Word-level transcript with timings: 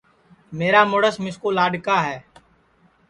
میرا 0.57 0.81
مُرس 0.91 1.15
مِسکُو 1.23 1.49
لاڈؔکا 1.57 1.97
ہے 2.07 2.17